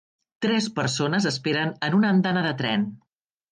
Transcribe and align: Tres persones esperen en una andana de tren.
Tres 0.45 0.69
persones 0.79 1.27
esperen 1.33 1.75
en 1.89 1.99
una 2.01 2.11
andana 2.17 2.45
de 2.49 2.57
tren. 2.65 2.91